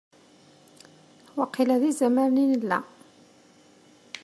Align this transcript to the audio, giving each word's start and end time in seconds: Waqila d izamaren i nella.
Waqila 1.37 1.75
d 1.81 1.83
izamaren 1.89 2.41
i 2.43 2.45
nella. 2.51 2.79